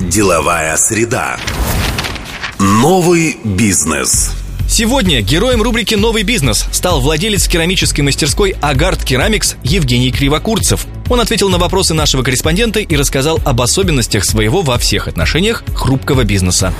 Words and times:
Деловая 0.00 0.76
среда. 0.76 1.38
Новый 2.58 3.38
бизнес. 3.42 4.32
Сегодня 4.68 5.22
героем 5.22 5.62
рубрики 5.62 5.94
«Новый 5.94 6.22
бизнес» 6.22 6.66
стал 6.70 7.00
владелец 7.00 7.48
керамической 7.48 8.04
мастерской 8.04 8.54
«Агард 8.60 9.02
Керамикс» 9.02 9.56
Евгений 9.62 10.12
Кривокурцев. 10.12 10.86
Он 11.08 11.20
ответил 11.20 11.48
на 11.48 11.56
вопросы 11.56 11.94
нашего 11.94 12.22
корреспондента 12.22 12.80
и 12.80 12.96
рассказал 12.96 13.40
об 13.46 13.62
особенностях 13.62 14.26
своего 14.26 14.60
во 14.60 14.76
всех 14.76 15.08
отношениях 15.08 15.64
хрупкого 15.74 16.24
бизнеса. 16.24 16.74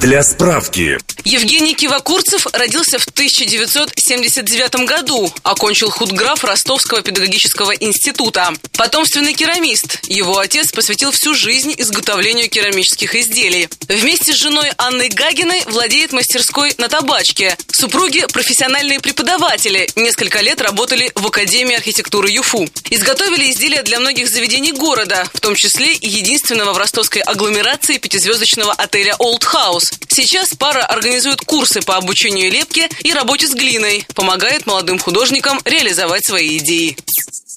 Для 0.00 0.22
справки. 0.22 0.98
Евгений 1.24 1.74
Кивокурцев 1.74 2.46
родился 2.52 2.98
в 2.98 3.06
1979 3.06 4.86
году, 4.86 5.32
окончил 5.42 5.90
худграф 5.90 6.44
Ростовского 6.44 7.02
педагогического 7.02 7.72
института. 7.72 8.52
Потомственный 8.76 9.34
керамист. 9.34 10.00
Его 10.08 10.38
отец 10.38 10.72
посвятил 10.72 11.10
всю 11.10 11.34
жизнь 11.34 11.74
изготовлению 11.76 12.48
керамических 12.48 13.14
изделий. 13.14 13.68
Вместе 13.88 14.32
с 14.32 14.36
женой 14.36 14.70
Анной 14.78 15.08
Гагиной 15.08 15.62
владеет 15.66 16.12
мастерской 16.12 16.74
на 16.78 16.88
табачке. 16.88 17.56
Супруги– 17.70 18.24
профессиональные 18.32 19.00
преподаватели. 19.00 19.88
Несколько 19.96 20.40
лет 20.40 20.60
работали 20.60 21.12
в 21.14 21.26
Академии 21.26 21.76
архитектуры 21.76 22.30
ЮФУ. 22.30 22.68
Изготовили 22.90 23.50
изделия 23.50 23.82
для 23.82 24.00
многих 24.00 24.28
заведений 24.28 24.72
города, 24.72 25.28
в 25.34 25.40
том 25.40 25.54
числе 25.54 25.92
и 25.94 26.08
единственного 26.08 26.72
в 26.72 26.78
ростовской 26.78 27.20
агломерации 27.22 27.98
пятизвездочного 27.98 28.72
отеля 28.72 29.14
«Олд 29.18 29.44
Хаус». 29.44 29.92
Сейчас 30.08 30.54
пара 30.54 30.82
организует 31.10 31.40
курсы 31.40 31.80
по 31.80 31.96
обучению 31.96 32.52
лепки 32.52 32.88
и 33.02 33.12
работе 33.12 33.48
с 33.48 33.52
глиной, 33.52 34.06
помогает 34.14 34.64
молодым 34.66 35.00
художникам 35.00 35.58
реализовать 35.64 36.24
свои 36.24 36.58
идеи. 36.58 36.96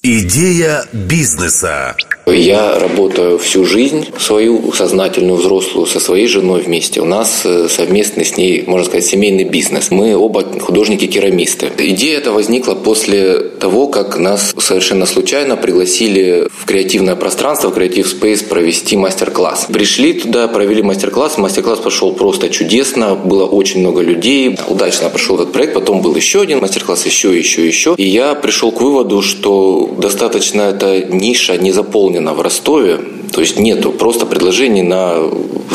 Идея 0.05 0.85
бизнеса. 0.91 1.95
Я 2.25 2.77
работаю 2.79 3.37
всю 3.37 3.65
жизнь, 3.65 4.07
свою 4.17 4.73
сознательную 4.73 5.37
взрослую, 5.37 5.85
со 5.85 5.99
своей 5.99 6.27
женой 6.27 6.61
вместе. 6.61 7.01
У 7.01 7.05
нас 7.05 7.41
э, 7.45 7.67
совместный 7.69 8.25
с 8.25 8.37
ней, 8.37 8.63
можно 8.65 8.85
сказать, 8.85 9.05
семейный 9.05 9.43
бизнес. 9.43 9.91
Мы 9.91 10.15
оба 10.15 10.43
художники-керамисты. 10.43 11.71
Идея 11.77 12.17
эта 12.17 12.31
возникла 12.31 12.75
после 12.75 13.39
того, 13.39 13.87
как 13.87 14.17
нас 14.17 14.53
совершенно 14.57 15.05
случайно 15.05 15.57
пригласили 15.57 16.47
в 16.49 16.65
креативное 16.65 17.15
пространство, 17.15 17.69
в 17.69 17.77
Creative 17.77 18.05
Space 18.05 18.45
провести 18.45 18.95
мастер-класс. 18.95 19.67
Пришли 19.71 20.13
туда, 20.13 20.47
провели 20.47 20.81
мастер-класс. 20.81 21.37
Мастер-класс 21.37 21.79
прошел 21.79 22.13
просто 22.13 22.49
чудесно. 22.49 23.15
Было 23.15 23.45
очень 23.45 23.81
много 23.81 24.01
людей. 24.01 24.57
Удачно 24.67 25.09
прошел 25.09 25.35
этот 25.35 25.51
проект. 25.51 25.73
Потом 25.73 26.01
был 26.01 26.15
еще 26.15 26.41
один 26.41 26.59
мастер-класс, 26.59 27.05
еще, 27.05 27.37
еще, 27.37 27.67
еще. 27.67 27.95
И 27.97 28.05
я 28.05 28.33
пришел 28.35 28.71
к 28.71 28.81
выводу, 28.81 29.21
что 29.21 29.92
достаточно 29.97 30.61
эта 30.61 31.01
ниша 31.01 31.57
не 31.57 31.71
заполнена 31.71 32.33
в 32.33 32.41
Ростове, 32.41 32.99
то 33.33 33.41
есть 33.41 33.59
нету 33.59 33.91
просто 33.91 34.25
предложений 34.25 34.83
на, 34.83 35.15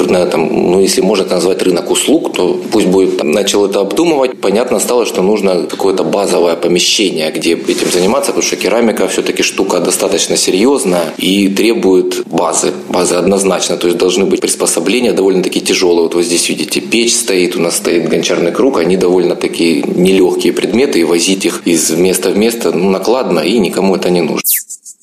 на 0.08 0.26
там, 0.26 0.70
ну 0.70 0.80
если 0.80 1.00
можно 1.00 1.24
это 1.24 1.34
назвать 1.34 1.60
рынок 1.62 1.90
услуг, 1.90 2.32
то 2.32 2.60
пусть 2.70 2.86
будет. 2.86 3.18
Там, 3.18 3.32
начал 3.32 3.66
это 3.66 3.80
обдумывать, 3.80 4.40
понятно 4.40 4.78
стало, 4.78 5.04
что 5.06 5.22
нужно 5.22 5.64
какое-то 5.64 6.04
базовое 6.04 6.54
помещение, 6.54 7.30
где 7.32 7.54
этим 7.54 7.90
заниматься, 7.90 8.30
потому 8.30 8.46
что 8.46 8.56
керамика 8.56 9.08
все-таки 9.08 9.42
штука 9.42 9.80
достаточно 9.80 10.36
серьезная 10.36 11.14
и 11.18 11.48
требует 11.48 12.26
базы. 12.26 12.72
Базы 12.88 13.16
однозначно, 13.16 13.76
то 13.76 13.88
есть 13.88 13.98
должны 13.98 14.24
быть 14.24 14.40
приспособления 14.40 15.12
довольно-таки 15.12 15.60
тяжелые. 15.60 16.02
Вот 16.02 16.14
вы 16.14 16.22
здесь 16.22 16.48
видите, 16.48 16.80
печь 16.80 17.16
стоит, 17.16 17.56
у 17.56 17.60
нас 17.60 17.76
стоит 17.76 18.08
гончарный 18.08 18.52
круг, 18.52 18.78
они 18.78 18.96
довольно-таки 18.96 19.82
нелегкие 19.84 20.52
предметы, 20.52 21.00
и 21.00 21.04
возить 21.04 21.44
их 21.44 21.62
из 21.64 21.90
места 21.90 22.30
в 22.30 22.38
место 22.38 22.70
ну, 22.72 22.90
накладно, 22.90 23.40
и 23.40 23.58
никому 23.58 23.96
это 23.96 24.10
не 24.10 24.22
нужно. 24.22 24.42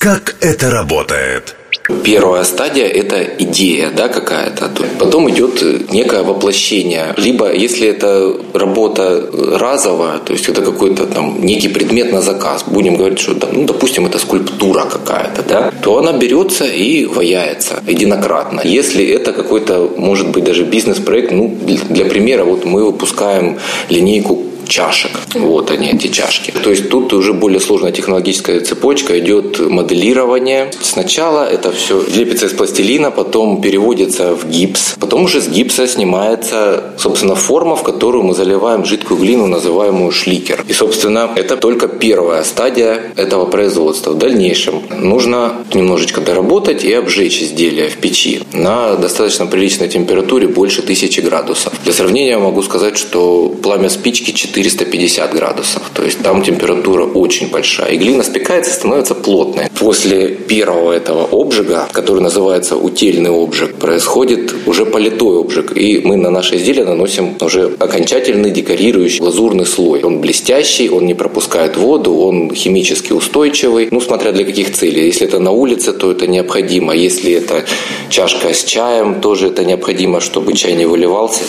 Как 0.06 0.36
это 0.40 0.70
работает? 0.70 1.56
Первая 2.04 2.44
стадия– 2.44 2.86
это 3.02 3.24
идея 3.40 3.90
да, 3.90 4.08
какая-то. 4.08 4.70
Потом 5.00 5.28
идет 5.32 5.90
некое 5.92 6.22
воплощение. 6.22 7.16
Либо, 7.18 7.52
если 7.52 7.88
это 7.88 8.36
работа 8.54 9.28
разовая, 9.34 10.20
то 10.20 10.34
есть 10.34 10.48
это 10.48 10.62
какой-то 10.62 11.08
там 11.08 11.44
некий 11.44 11.70
предмет 11.70 12.14
на 12.14 12.22
заказ, 12.22 12.66
будем 12.68 12.98
говорить, 12.98 13.18
что, 13.18 13.34
ну, 13.52 13.66
допустим, 13.66 14.06
это 14.06 14.20
скульптура 14.20 14.86
какая-то, 14.86 15.42
да, 15.42 15.72
то 15.82 15.98
она 15.98 16.14
берется 16.14 16.66
и 16.66 17.06
ваяется 17.06 17.82
единократно. 17.88 18.62
Если 18.64 19.04
это 19.04 19.34
какой-то, 19.34 19.92
может 19.98 20.28
быть, 20.28 20.44
даже 20.44 20.66
бизнес-проект, 20.66 21.32
ну, 21.32 21.58
для 21.90 22.06
примера, 22.06 22.44
вот 22.44 22.64
мы 22.64 22.86
выпускаем 22.86 23.58
линейку 23.90 24.44
чашек. 24.68 25.12
Вот 25.34 25.72
они, 25.72 25.90
эти 25.90 26.08
чашки. 26.08 26.52
То 26.52 26.70
есть 26.70 26.90
тут 26.90 27.14
уже 27.14 27.34
более 27.34 27.60
сложная 27.60 27.92
технологическая 27.92 28.60
цепочка. 28.62 29.18
Идет 29.20 29.60
моделирование. 29.60 30.72
Сначала 30.82 31.46
это 31.46 31.72
все 31.72 32.02
лепится 32.02 32.48
из 32.48 32.54
пластилина, 32.54 33.12
потом 33.12 33.62
переводится 33.62 34.36
в 34.36 34.50
гипс. 34.50 34.96
Потом 35.00 35.24
уже 35.24 35.42
с 35.42 35.48
гипса 35.48 35.88
снимается, 35.88 36.94
собственно, 36.98 37.36
форма, 37.36 37.76
в 37.76 37.84
которую 37.84 38.24
мы 38.24 38.34
заливаем 38.34 38.86
жидкую 38.86 39.20
глину, 39.20 39.48
называемую 39.48 40.12
шликер. 40.12 40.64
И, 40.68 40.74
собственно, 40.74 41.32
это 41.36 41.58
только 41.58 41.88
первая 41.88 42.44
стадия 42.44 43.14
этого 43.16 43.46
производства. 43.46 44.12
В 44.12 44.18
дальнейшем 44.18 44.82
нужно 45.00 45.54
немножечко 45.74 46.22
доработать 46.22 46.84
и 46.84 46.94
обжечь 46.94 47.42
изделие 47.42 47.90
в 47.90 47.98
печи 47.98 48.42
на 48.54 48.96
достаточно 48.96 49.46
приличной 49.46 49.88
температуре, 49.88 50.48
больше 50.48 50.82
1000 50.82 51.22
градусов. 51.22 51.74
Для 51.84 51.94
сравнения 51.94 52.38
могу 52.38 52.62
сказать, 52.64 52.98
что 52.98 53.50
пламя 53.62 53.90
спички 53.90 54.32
450 54.56 55.34
градусов. 55.34 55.84
То 55.94 56.04
есть 56.04 56.22
там 56.22 56.42
температура 56.42 57.06
очень 57.06 57.50
большая. 57.50 57.92
И 57.92 57.98
глина 57.98 58.24
спекается, 58.24 58.72
становится 58.72 59.16
плотной. 59.16 59.66
После 59.78 60.30
первого 60.30 60.94
этого 60.94 61.28
обжига, 61.32 61.88
который 61.92 62.22
называется 62.22 62.78
утельный 62.78 63.32
обжиг, 63.32 63.76
происходит 63.76 64.54
уже 64.66 64.86
политой 64.86 65.40
обжиг. 65.40 65.76
И 65.76 66.00
мы 66.00 66.16
на 66.16 66.30
наше 66.30 66.56
изделие 66.56 66.86
наносим 66.86 67.36
уже 67.42 67.76
окончательный 67.80 68.52
декорирующий 68.52 69.22
лазурный 69.22 69.66
слой. 69.66 70.04
Он 70.04 70.22
блестящий, 70.22 70.90
он 70.90 71.06
не 71.06 71.14
пропускает 71.14 71.76
воду, 71.76 72.16
он 72.16 72.54
химически 72.54 73.12
устойчивый. 73.14 73.90
Ну, 73.92 74.00
смотря 74.00 74.32
для 74.32 74.46
каких 74.46 74.74
целей. 74.74 75.06
Если 75.08 75.28
это 75.28 75.40
на 75.40 75.52
улице, 75.52 75.92
то 75.92 76.12
это 76.12 76.28
необходимо. 76.28 76.96
Если 76.96 77.34
это 77.34 77.66
чашка 78.10 78.54
с 78.54 78.64
чаем, 78.64 79.22
тоже 79.22 79.48
это 79.48 79.66
необходимо, 79.66 80.22
чтобы 80.22 80.54
чай 80.54 80.74
не 80.76 80.86
выливался, 80.86 81.44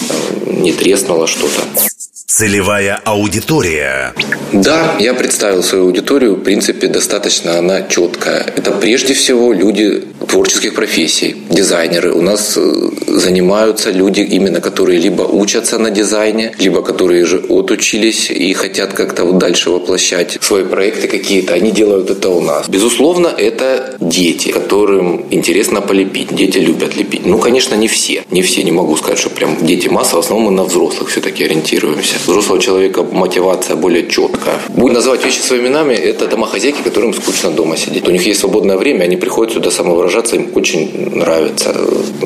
не 0.46 0.72
треснуло 0.72 1.26
что-то. 1.26 1.95
Целевая 2.28 3.00
аудитория. 3.04 4.12
Да, 4.52 4.96
я 4.98 5.14
представил 5.14 5.62
свою 5.62 5.84
аудиторию. 5.84 6.34
В 6.34 6.42
принципе, 6.42 6.88
достаточно 6.88 7.56
она 7.56 7.82
четкая. 7.82 8.52
Это 8.56 8.72
прежде 8.72 9.14
всего 9.14 9.52
люди 9.52 10.02
творческих 10.26 10.74
профессий, 10.74 11.36
дизайнеры. 11.50 12.12
У 12.12 12.22
нас 12.22 12.56
э, 12.56 12.90
занимаются 13.06 13.92
люди, 13.92 14.22
именно 14.22 14.60
которые 14.60 14.98
либо 14.98 15.22
учатся 15.22 15.78
на 15.78 15.90
дизайне, 15.92 16.52
либо 16.58 16.82
которые 16.82 17.24
же 17.26 17.38
отучились 17.48 18.28
и 18.30 18.52
хотят 18.54 18.92
как-то 18.92 19.24
вот 19.24 19.38
дальше 19.38 19.70
воплощать 19.70 20.38
свои 20.40 20.64
проекты 20.64 21.06
какие-то. 21.06 21.54
Они 21.54 21.70
делают 21.70 22.10
это 22.10 22.30
у 22.30 22.40
нас. 22.40 22.68
Безусловно, 22.68 23.28
это 23.28 23.96
дети, 24.00 24.50
которым 24.50 25.26
интересно 25.30 25.80
полепить. 25.80 26.34
Дети 26.34 26.58
любят 26.58 26.96
лепить. 26.96 27.24
Ну, 27.24 27.38
конечно, 27.38 27.76
не 27.76 27.86
все. 27.86 28.24
Не 28.32 28.42
все. 28.42 28.64
Не 28.64 28.72
могу 28.72 28.96
сказать, 28.96 29.18
что 29.18 29.30
прям 29.30 29.64
дети 29.64 29.86
масса. 29.86 30.16
В 30.16 30.18
основном 30.18 30.46
мы 30.46 30.56
на 30.56 30.64
взрослых 30.64 31.10
все-таки 31.10 31.44
ориентируемся 31.44 32.15
взрослого 32.24 32.60
человека 32.60 33.02
мотивация 33.02 33.76
более 33.76 34.08
четкая. 34.08 34.58
Будем 34.68 34.94
называть 34.94 35.24
вещи 35.24 35.40
своими 35.40 35.66
именами, 35.66 35.94
это 35.94 36.26
домохозяйки, 36.26 36.82
которым 36.82 37.14
скучно 37.14 37.50
дома 37.50 37.76
сидеть. 37.76 38.08
У 38.08 38.10
них 38.10 38.26
есть 38.26 38.40
свободное 38.40 38.76
время, 38.76 39.04
они 39.04 39.16
приходят 39.16 39.54
сюда 39.54 39.70
самовыражаться, 39.70 40.36
им 40.36 40.50
очень 40.54 41.10
нравится, 41.16 41.74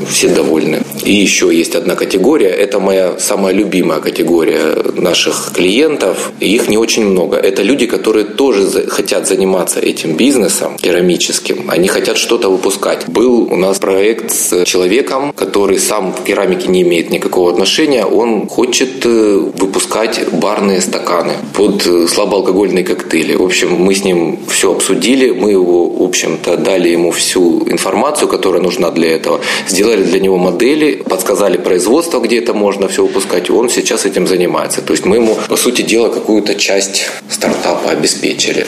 все 0.08 0.28
довольны. 0.28 0.82
И 1.04 1.12
еще 1.12 1.54
есть 1.54 1.74
одна 1.74 1.94
категория, 1.94 2.48
это 2.48 2.78
моя 2.80 3.18
самая 3.18 3.54
любимая 3.54 4.00
категория 4.00 4.76
наших 4.94 5.52
клиентов, 5.54 6.32
их 6.40 6.68
не 6.68 6.76
очень 6.76 7.06
много. 7.06 7.36
Это 7.36 7.62
люди, 7.62 7.86
которые 7.86 8.24
тоже 8.24 8.86
хотят 8.88 9.26
заниматься 9.26 9.80
этим 9.80 10.16
бизнесом 10.16 10.76
керамическим, 10.76 11.70
они 11.70 11.88
хотят 11.88 12.16
что-то 12.16 12.50
выпускать. 12.50 13.08
Был 13.08 13.48
у 13.50 13.56
нас 13.56 13.78
проект 13.78 14.30
с 14.30 14.64
человеком, 14.64 15.32
который 15.32 15.78
сам 15.78 16.12
к 16.12 16.24
керамике 16.24 16.68
не 16.68 16.82
имеет 16.82 17.10
никакого 17.10 17.50
отношения, 17.50 18.04
он 18.04 18.46
хочет 18.48 19.04
э, 19.04 19.38
выпускать 19.56 19.79
выпускать 19.80 20.28
барные 20.32 20.80
стаканы 20.80 21.34
под 21.54 21.86
э, 21.86 22.06
слабоалкогольные 22.06 22.84
коктейли. 22.84 23.34
В 23.34 23.42
общем, 23.42 23.72
мы 23.72 23.94
с 23.94 24.04
ним 24.04 24.38
все 24.48 24.72
обсудили, 24.72 25.30
мы 25.30 25.52
его, 25.52 25.88
в 25.88 26.02
общем-то, 26.02 26.56
дали 26.56 26.90
ему 26.90 27.10
всю 27.10 27.68
информацию, 27.68 28.28
которая 28.28 28.62
нужна 28.62 28.90
для 28.90 29.16
этого, 29.16 29.40
сделали 29.68 30.02
для 30.02 30.20
него 30.20 30.36
модели, 30.36 30.96
подсказали 30.96 31.56
производство, 31.56 32.20
где 32.20 32.38
это 32.38 32.52
можно 32.52 32.88
все 32.88 33.02
выпускать, 33.02 33.50
он 33.50 33.70
сейчас 33.70 34.06
этим 34.06 34.26
занимается. 34.26 34.82
То 34.82 34.92
есть 34.92 35.06
мы 35.06 35.16
ему, 35.16 35.36
по 35.48 35.56
сути 35.56 35.82
дела, 35.82 36.08
какую-то 36.08 36.54
часть 36.54 37.06
стартапа 37.30 37.90
обеспечили. 37.90 38.66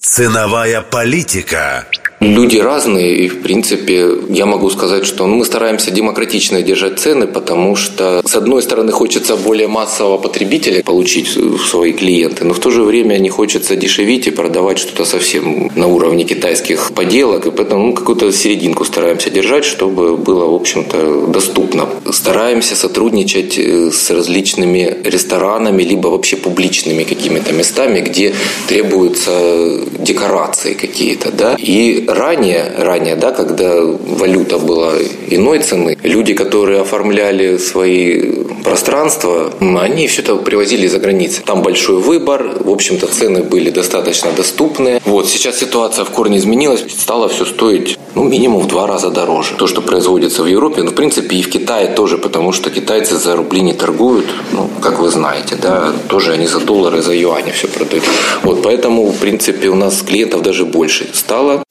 Ценовая 0.00 0.80
политика. 0.80 1.86
Люди 2.20 2.56
разные, 2.58 3.16
и 3.16 3.28
в 3.28 3.42
принципе 3.42 4.08
я 4.28 4.44
могу 4.44 4.70
сказать, 4.70 5.06
что 5.06 5.26
ну, 5.26 5.36
мы 5.36 5.44
стараемся 5.44 5.92
демократично 5.92 6.62
держать 6.62 6.98
цены, 6.98 7.28
потому 7.28 7.76
что 7.76 8.22
с 8.24 8.34
одной 8.34 8.60
стороны 8.62 8.90
хочется 8.90 9.36
более 9.36 9.68
массового 9.68 10.18
потребителя 10.18 10.82
получить 10.82 11.28
свои 11.28 11.92
клиенты, 11.92 12.44
но 12.44 12.54
в 12.54 12.58
то 12.58 12.70
же 12.70 12.82
время 12.82 13.18
не 13.18 13.28
хочется 13.28 13.76
дешевить 13.76 14.26
и 14.26 14.30
продавать 14.32 14.78
что-то 14.78 15.04
совсем 15.04 15.70
на 15.76 15.86
уровне 15.86 16.24
китайских 16.24 16.92
поделок, 16.92 17.46
и 17.46 17.50
поэтому 17.52 17.86
ну, 17.86 17.92
какую-то 17.92 18.32
серединку 18.32 18.84
стараемся 18.84 19.30
держать, 19.30 19.64
чтобы 19.64 20.16
было, 20.16 20.46
в 20.46 20.54
общем-то, 20.54 21.28
доступно. 21.28 21.88
Стараемся 22.10 22.74
сотрудничать 22.74 23.58
э, 23.58 23.92
с 23.92 24.10
различными 24.10 24.98
ресторанами, 25.04 25.84
либо 25.84 26.08
вообще 26.08 26.36
публичными 26.36 27.04
какими-то 27.04 27.52
местами, 27.52 28.00
где 28.00 28.34
требуются 28.66 29.82
декорации 30.00 30.74
какие-то, 30.74 31.30
да, 31.30 31.54
и 31.54 32.07
ранее, 32.08 32.72
ранее, 32.78 33.16
да, 33.16 33.32
когда 33.32 33.82
валюта 33.82 34.58
была 34.58 34.94
иной 35.28 35.60
цены, 35.60 35.96
люди, 36.02 36.34
которые 36.34 36.80
оформляли 36.80 37.58
свои 37.58 38.44
пространства, 38.64 39.52
они 39.60 40.06
все 40.06 40.22
это 40.22 40.36
привозили 40.36 40.86
из-за 40.86 40.98
границы. 40.98 41.42
Там 41.42 41.62
большой 41.62 41.96
выбор, 41.96 42.56
в 42.60 42.70
общем-то, 42.70 43.06
цены 43.06 43.42
были 43.42 43.70
достаточно 43.70 44.32
доступны. 44.32 45.00
Вот, 45.04 45.28
сейчас 45.28 45.58
ситуация 45.58 46.04
в 46.04 46.10
корне 46.10 46.38
изменилась, 46.38 46.84
стало 46.98 47.28
все 47.28 47.44
стоить, 47.44 47.98
ну, 48.14 48.24
минимум 48.24 48.62
в 48.62 48.68
два 48.68 48.86
раза 48.86 49.10
дороже. 49.10 49.54
То, 49.56 49.66
что 49.66 49.80
производится 49.80 50.42
в 50.42 50.46
Европе, 50.46 50.82
ну, 50.82 50.90
в 50.90 50.94
принципе, 50.94 51.36
и 51.36 51.42
в 51.42 51.50
Китае 51.50 51.88
тоже, 51.88 52.18
потому 52.18 52.52
что 52.52 52.70
китайцы 52.70 53.16
за 53.16 53.36
рубли 53.36 53.60
не 53.60 53.72
торгуют, 53.72 54.26
ну, 54.52 54.68
как 54.80 54.98
вы 54.98 55.08
знаете, 55.10 55.56
да, 55.56 55.92
тоже 56.08 56.32
они 56.32 56.46
за 56.46 56.60
доллары, 56.60 57.02
за 57.02 57.14
юани 57.14 57.52
все 57.52 57.68
продают. 57.68 58.04
Вот, 58.42 58.62
поэтому, 58.62 59.06
в 59.06 59.18
принципе, 59.18 59.68
у 59.68 59.74
нас 59.74 60.02
клиентов 60.02 60.42
даже 60.42 60.64
больше 60.64 61.08
стало. 61.12 61.62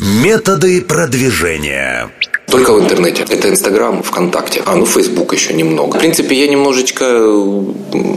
Методы 0.00 0.80
продвижения. 0.80 2.10
Только 2.46 2.72
в 2.72 2.80
интернете. 2.80 3.22
Это 3.28 3.50
Инстаграм, 3.50 4.02
ВКонтакте. 4.02 4.62
А, 4.64 4.74
ну, 4.74 4.86
Фейсбук 4.86 5.34
еще 5.34 5.52
немного. 5.52 5.98
В 5.98 6.00
принципе, 6.00 6.36
я 6.36 6.48
немножечко 6.48 7.04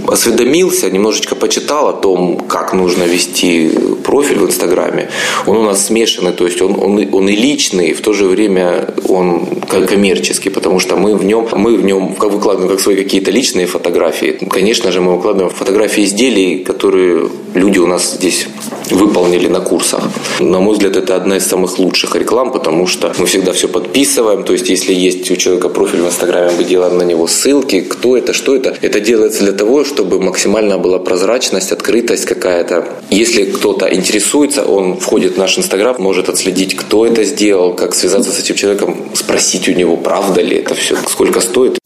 осведомился, 0.07 0.89
немножечко 0.89 1.35
почитал 1.35 1.89
о 1.89 1.93
том, 1.93 2.39
как 2.47 2.71
нужно 2.71 3.03
вести 3.03 3.69
профиль 4.01 4.37
в 4.37 4.45
Инстаграме. 4.45 5.09
Он 5.45 5.57
у 5.57 5.63
нас 5.63 5.87
смешанный, 5.87 6.31
то 6.31 6.45
есть 6.45 6.61
он, 6.61 6.79
он, 6.79 7.05
он 7.11 7.27
и 7.27 7.35
личный, 7.35 7.89
и 7.89 7.93
в 7.93 7.99
то 7.99 8.13
же 8.13 8.27
время 8.27 8.93
он 9.09 9.45
коммерческий, 9.67 10.51
потому 10.51 10.79
что 10.79 10.95
мы 10.95 11.17
в 11.17 11.25
нем, 11.25 11.49
мы 11.51 11.75
в 11.75 11.83
нем 11.83 12.15
выкладываем 12.17 12.69
как 12.69 12.79
свои 12.79 12.95
какие-то 12.95 13.29
личные 13.29 13.67
фотографии. 13.67 14.39
Конечно 14.49 14.93
же, 14.93 15.01
мы 15.01 15.17
выкладываем 15.17 15.53
фотографии 15.53 16.05
изделий, 16.05 16.63
которые 16.63 17.29
люди 17.53 17.79
у 17.79 17.87
нас 17.87 18.13
здесь 18.13 18.47
выполнили 18.91 19.47
на 19.47 19.59
курсах. 19.59 20.03
На 20.39 20.59
мой 20.59 20.73
взгляд, 20.73 20.95
это 20.95 21.15
одна 21.15 21.37
из 21.37 21.45
самых 21.45 21.79
лучших 21.79 22.15
реклам, 22.15 22.51
потому 22.51 22.87
что 22.87 23.13
мы 23.17 23.25
всегда 23.25 23.51
все 23.53 23.67
подписываем. 23.67 24.43
То 24.43 24.53
есть, 24.53 24.69
если 24.69 24.93
есть 24.93 25.29
у 25.31 25.35
человека 25.35 25.69
профиль 25.69 26.01
в 26.01 26.07
Инстаграме, 26.07 26.51
мы 26.57 26.63
делаем 26.63 26.97
на 26.97 27.03
него 27.03 27.27
ссылки, 27.27 27.81
кто 27.81 28.17
это, 28.17 28.33
что 28.33 28.55
это. 28.55 28.75
Это 28.81 28.99
делается 28.99 29.43
для 29.43 29.53
того, 29.53 29.83
чтобы 29.83 30.19
максимально 30.19 30.77
была 30.77 30.99
прозрачность, 30.99 31.71
открытость 31.71 32.25
какая-то. 32.25 32.87
Если 33.09 33.45
кто-то 33.45 33.93
интересуется, 33.93 34.63
он 34.65 34.97
входит 34.99 35.35
в 35.35 35.37
наш 35.37 35.57
Инстаграм, 35.57 35.95
может 35.99 36.29
отследить, 36.29 36.75
кто 36.75 37.05
это 37.05 37.23
сделал, 37.23 37.73
как 37.73 37.95
связаться 37.95 38.31
с 38.31 38.39
этим 38.39 38.55
человеком, 38.55 39.11
спросить 39.13 39.67
у 39.69 39.73
него, 39.73 39.97
правда 39.97 40.41
ли 40.41 40.57
это 40.57 40.75
все, 40.75 40.97
сколько 41.07 41.41
стоит. 41.41 41.79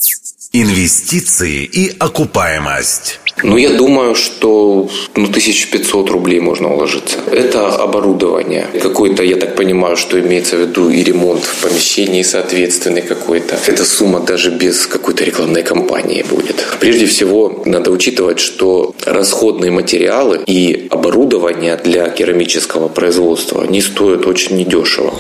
Инвестиции 0.53 1.63
и 1.65 1.93
окупаемость. 1.99 3.19
Ну, 3.43 3.57
я 3.57 3.69
думаю, 3.69 4.15
что 4.15 4.89
ну, 5.15 5.25
1500 5.25 6.09
рублей 6.09 6.39
можно 6.39 6.73
уложиться. 6.73 7.17
Это 7.31 7.75
оборудование. 7.75 8.67
Какой-то, 8.81 9.23
я 9.23 9.35
так 9.35 9.55
понимаю, 9.55 9.95
что 9.95 10.19
имеется 10.19 10.57
в 10.57 10.61
виду 10.61 10.89
и 10.89 11.03
ремонт 11.03 11.43
в 11.43 11.61
помещении 11.61 12.23
соответственный 12.23 13.01
какой-то. 13.01 13.57
Эта 13.67 13.85
сумма 13.85 14.19
даже 14.21 14.49
без 14.49 14.87
какой-то 14.87 15.23
рекламной 15.23 15.63
кампании 15.63 16.25
будет. 16.29 16.65
Прежде 16.79 17.05
всего, 17.05 17.61
надо 17.65 17.91
учитывать, 17.91 18.39
что 18.39 18.95
расходные 19.05 19.71
материалы 19.71 20.41
и 20.47 20.87
оборудование 20.89 21.77
для 21.77 22.09
керамического 22.09 22.87
производства, 22.87 23.63
они 23.63 23.81
стоят 23.81 24.25
очень 24.25 24.57
недешево. 24.57 25.13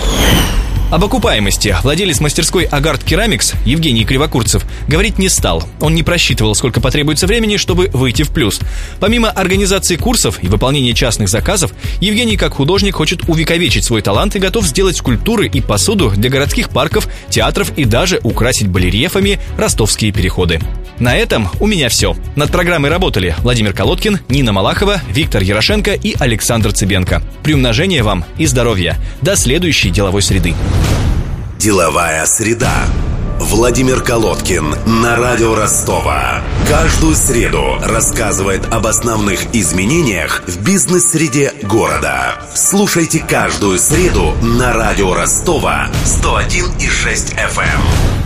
Об 0.89 1.03
окупаемости 1.03 1.75
владелец 1.83 2.21
мастерской 2.21 2.63
«Агард 2.63 3.03
Керамикс» 3.03 3.55
Евгений 3.65 4.05
Кривокурцев 4.05 4.65
говорить 4.87 5.19
не 5.19 5.27
стал. 5.27 5.67
Он 5.81 5.93
не 5.93 6.01
просчитывал, 6.01 6.55
сколько 6.55 6.79
потребуется 6.79 7.27
времени, 7.27 7.57
чтобы 7.57 7.89
выйти 7.91 8.23
в 8.23 8.29
плюс. 8.29 8.61
Помимо 9.01 9.29
организации 9.29 9.97
курсов 9.97 10.41
и 10.41 10.47
выполнения 10.47 10.93
частных 10.93 11.27
заказов, 11.27 11.73
Евгений 11.99 12.37
как 12.37 12.53
художник 12.53 12.95
хочет 12.95 13.27
увековечить 13.27 13.83
свой 13.83 14.01
талант 14.01 14.37
и 14.37 14.39
готов 14.39 14.65
сделать 14.65 14.95
скульптуры 14.95 15.47
и 15.47 15.59
посуду 15.59 16.09
для 16.15 16.29
городских 16.29 16.69
парков, 16.69 17.09
театров 17.29 17.77
и 17.77 17.83
даже 17.83 18.21
украсить 18.23 18.69
барельефами 18.69 19.41
ростовские 19.57 20.13
переходы. 20.13 20.61
На 20.99 21.17
этом 21.17 21.49
у 21.59 21.67
меня 21.67 21.89
все. 21.89 22.15
Над 22.35 22.49
программой 22.49 22.89
работали 22.89 23.35
Владимир 23.39 23.73
Колодкин, 23.73 24.19
Нина 24.29 24.53
Малахова, 24.53 25.01
Виктор 25.11 25.43
Ярошенко 25.43 25.93
и 25.93 26.15
Александр 26.17 26.71
Цыбенко. 26.71 27.21
Приумножения 27.43 28.03
вам 28.03 28.23
и 28.37 28.45
здоровья. 28.45 28.97
До 29.21 29.35
следующей 29.35 29.89
деловой 29.89 30.21
среды. 30.21 30.55
Деловая 31.67 32.25
среда. 32.25 32.85
Владимир 33.41 34.01
Колодкин 34.01 34.73
на 35.01 35.17
радио 35.17 35.53
Ростова. 35.53 36.41
Каждую 36.65 37.13
среду 37.13 37.75
рассказывает 37.83 38.65
об 38.73 38.87
основных 38.87 39.53
изменениях 39.53 40.43
в 40.47 40.63
бизнес-среде 40.63 41.51
города. 41.63 42.41
Слушайте 42.55 43.19
каждую 43.19 43.79
среду 43.79 44.31
на 44.41 44.71
радио 44.71 45.13
Ростова 45.13 45.89
101,6 46.05 47.35
FM. 47.35 48.16